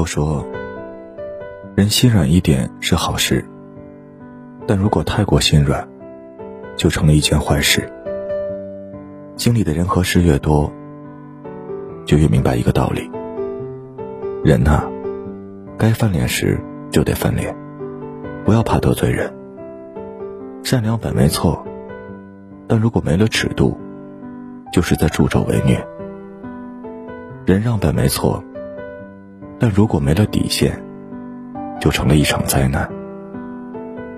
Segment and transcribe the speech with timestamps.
[0.00, 0.42] 都说，
[1.74, 3.44] 人心软一点是好事，
[4.66, 5.86] 但如果太过心软，
[6.74, 7.86] 就成了一件坏事。
[9.36, 10.72] 经历的人和事越多，
[12.06, 13.10] 就越明白一个道理：
[14.42, 14.90] 人呐，
[15.76, 16.58] 该翻脸时
[16.90, 17.54] 就得翻脸，
[18.46, 19.30] 不要怕得罪人。
[20.62, 21.62] 善良本没错，
[22.66, 23.76] 但如果没了尺度，
[24.72, 25.86] 就是在助纣为虐。
[27.44, 28.42] 人让本没错，
[29.60, 30.82] 但如果没了底线，
[31.78, 32.90] 就成了一场灾难。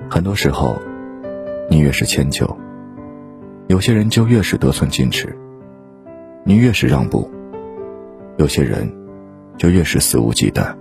[0.08, 0.80] 很多时候，
[1.68, 2.56] 你越是迁就，
[3.66, 5.28] 有些人就越是得寸进尺；
[6.44, 7.28] 你越是让步，
[8.36, 8.88] 有些人
[9.58, 10.72] 就越是肆无忌惮。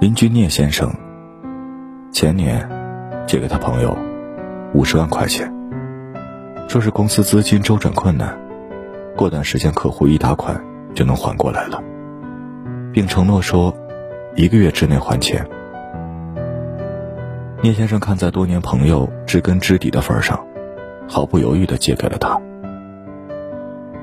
[0.00, 0.92] 邻居聂先生
[2.10, 2.68] 前年
[3.24, 3.96] 借给他朋友
[4.74, 5.48] 五十万块钱，
[6.66, 8.36] 说是公司资金周转困难。
[9.16, 10.60] 过段时间，客户一打款
[10.92, 11.80] 就能还过来了，
[12.92, 13.74] 并承诺说，
[14.34, 15.46] 一个月之内还钱。
[17.62, 20.38] 聂先生看在多年朋友知根知底的份上，
[21.08, 22.40] 毫不犹豫地借给了他。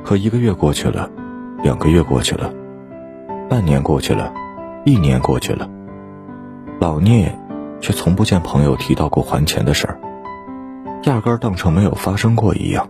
[0.04, 1.10] 可一个月过去了，
[1.64, 2.54] 两个月过去了，
[3.50, 4.32] 半年过去了，
[4.86, 5.68] 一年过去了，
[6.80, 7.36] 老聂
[7.82, 10.00] 却从不见朋友提到过还钱的事儿，
[11.04, 12.88] 压根儿当成没有发生过一样。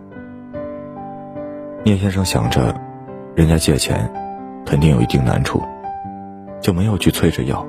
[1.82, 2.74] 聂先生想着，
[3.34, 4.12] 人家借钱，
[4.66, 5.62] 肯定有一定难处，
[6.60, 7.66] 就没有去催着要。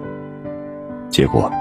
[1.09, 1.51] 结果，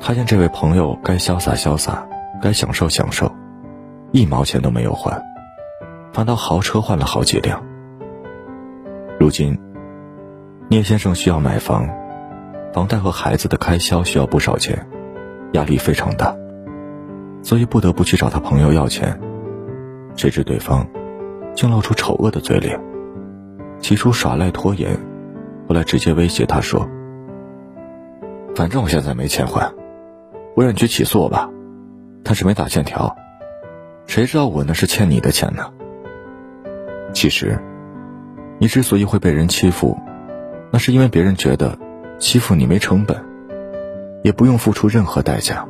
[0.00, 2.06] 他见这位朋友该潇洒潇洒，
[2.42, 3.30] 该享受享受，
[4.12, 5.22] 一毛钱都没有还，
[6.12, 7.62] 反倒豪车换了好几辆。
[9.18, 9.58] 如今，
[10.68, 11.88] 聂先生需要买房，
[12.72, 14.86] 房贷和孩子的开销需要不少钱，
[15.52, 16.36] 压力非常大，
[17.42, 19.18] 所以不得不去找他朋友要钱。
[20.16, 20.86] 谁知对方。
[21.54, 22.78] 竟露出丑恶的嘴脸，
[23.80, 24.94] 起初耍赖拖延，
[25.68, 26.88] 后来直接威胁他说
[28.54, 29.72] ：“反正我现在没钱还，
[30.54, 31.50] 我让你去起诉我吧，
[32.22, 33.16] 但是没打欠条，
[34.06, 35.72] 谁知道我那是欠你的钱呢？”
[37.12, 37.58] 其实，
[38.58, 39.98] 你之所以会被人欺负，
[40.70, 41.78] 那是因为别人觉得
[42.18, 43.16] 欺负你没成本，
[44.22, 45.66] 也不用付出任何代价。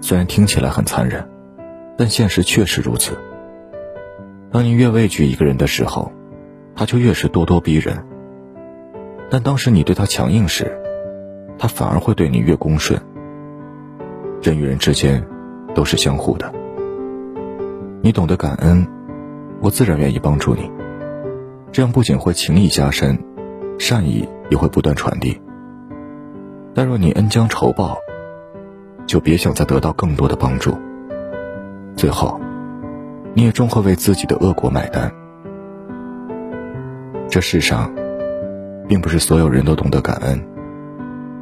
[0.00, 1.26] 虽然听起来很残忍，
[1.96, 3.16] 但现实确实如此。
[4.50, 6.12] 当你越畏惧一个人的时候，
[6.74, 8.04] 他就越是咄咄逼人。
[9.32, 10.78] 但当时你对他强硬时，
[11.58, 13.00] 他反而会对你越恭顺。
[14.42, 15.26] 人与人之间
[15.74, 16.52] 都是相互的，
[18.02, 18.86] 你懂得感恩，
[19.62, 20.70] 我自然愿意帮助你。
[21.72, 23.18] 这样不仅会情谊加深，
[23.78, 25.40] 善意也会不断传递。
[26.74, 27.96] 但若你恩将仇报，
[29.06, 30.76] 就别想再得到更多的帮助。
[31.96, 32.38] 最后。
[33.34, 35.10] 你也终会为自己的恶果买单。
[37.30, 37.90] 这世上，
[38.92, 40.38] 并不是所有人都懂得感恩，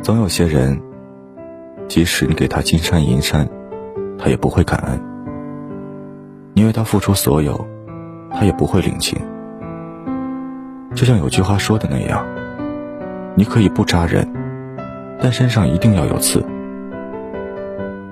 [0.02, 0.80] 总有些人，
[1.88, 3.48] 即使你给他金山银山，
[4.16, 5.00] 他也不会感恩。
[6.54, 7.66] 你为他付出所有，
[8.30, 9.18] 他也不会领情。
[10.94, 12.24] 就像有句话说的那样，
[13.34, 14.32] 你可以不扎人，
[15.20, 16.46] 但身上一定要有刺。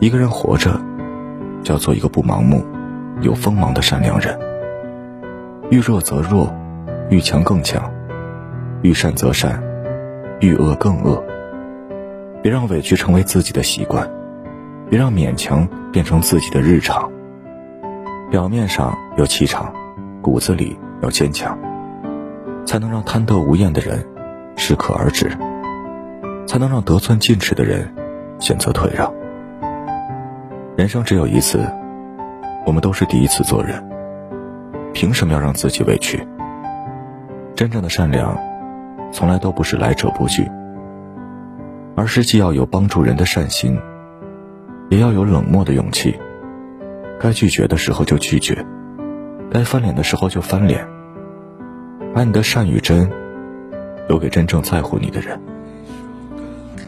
[0.01, 0.81] 一个人活着，
[1.63, 2.67] 就要做一个不盲目。
[3.21, 4.37] 有锋芒的善良人，
[5.71, 6.53] 遇弱则弱，
[7.09, 7.89] 遇强更强，
[8.83, 9.63] 遇善则善，
[10.41, 11.23] 遇恶更恶。
[12.43, 14.09] 别让委屈成为自己的习惯，
[14.89, 17.11] 别让勉强变成自己的日常。
[18.31, 19.73] 表面上有气场，
[20.23, 21.59] 骨子里要坚强，
[22.65, 24.07] 才能让贪得无厌的人
[24.57, 25.29] 适可而止，
[26.47, 27.93] 才能让得寸进尺的人
[28.39, 29.13] 选择退让。
[30.77, 31.67] 人生只有一次。
[32.67, 33.83] 我们都是第一次做人，
[34.93, 36.23] 凭什么要让自己委屈？
[37.55, 38.39] 真正的善良，
[39.13, 40.49] 从来都不是来者不拒，
[41.97, 43.79] 而是既要有帮助人的善心，
[44.91, 46.19] 也要有冷漠的勇气。
[47.21, 48.65] 该拒绝的时候就拒绝，
[49.51, 50.87] 该翻脸的时候就翻脸，
[52.15, 53.11] 把你的善与真
[54.09, 55.41] 留给真正在乎你的人。